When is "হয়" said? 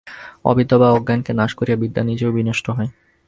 2.69-2.89